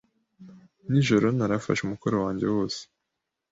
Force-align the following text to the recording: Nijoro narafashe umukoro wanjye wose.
Nijoro 0.91 1.27
narafashe 1.37 1.81
umukoro 1.83 2.15
wanjye 2.23 2.45
wose. 2.53 2.81